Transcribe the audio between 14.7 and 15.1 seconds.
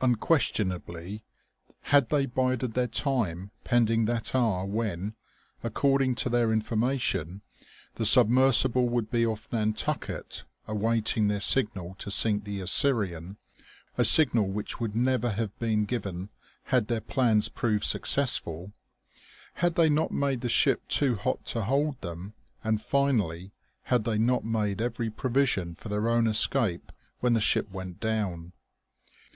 would